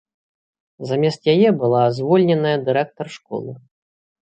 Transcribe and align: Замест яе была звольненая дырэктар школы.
Замест 0.91 1.21
яе 1.35 1.49
была 1.65 1.83
звольненая 1.99 2.57
дырэктар 2.65 3.07
школы. 3.19 3.53